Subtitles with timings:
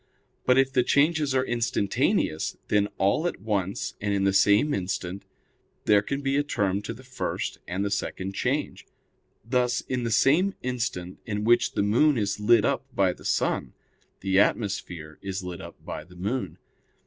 [0.47, 5.21] But if the changes are instantaneous, then all at once and in the same instant
[5.85, 8.87] there can be a term to the first and the second change;
[9.45, 13.73] thus in the same instant in which the moon is lit up by the sun,
[14.21, 16.57] the atmosphere is lit up by the moon.